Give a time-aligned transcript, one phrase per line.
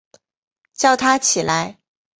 [0.73, 1.77] 叫他起来